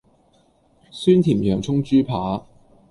[0.89, 2.43] 酸甜洋蔥豬排